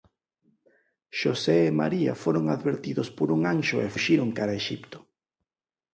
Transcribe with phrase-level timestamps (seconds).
[1.19, 4.97] Xosé e María foron advertidos por un anxo e fuxiron cara Exipto.